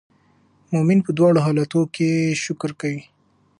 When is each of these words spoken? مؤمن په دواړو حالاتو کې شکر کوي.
مؤمن 0.71 0.99
په 1.05 1.11
دواړو 1.17 1.39
حالاتو 1.45 1.81
کې 1.95 2.09
شکر 2.43 2.71
کوي. 2.81 3.01